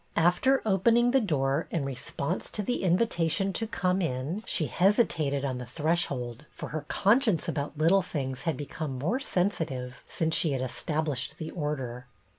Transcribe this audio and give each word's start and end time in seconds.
After 0.17 0.63
opening 0.65 1.11
the 1.11 1.21
door 1.21 1.67
in 1.69 1.85
response 1.85 2.49
to 2.49 2.63
the 2.63 2.81
invitation 2.81 3.53
to 3.53 3.67
220 3.67 3.99
BETTY 4.07 4.15
BAIRD 4.15 4.27
come 4.31 4.35
in, 4.37 4.43
she 4.47 4.65
hesitated 4.65 5.45
on 5.45 5.59
the 5.59 5.65
threshold, 5.67 6.47
for 6.49 6.69
her 6.69 6.85
conscience 6.87 7.47
about 7.47 7.77
little 7.77 8.01
things 8.01 8.41
had 8.41 8.57
be 8.57 8.65
come 8.65 8.97
more 8.97 9.19
sensitive 9.19 10.03
since 10.09 10.35
she 10.35 10.53
had 10.53 10.61
estab 10.63 11.05
lished 11.05 11.35
the 11.35 11.51
Order. 11.51 12.07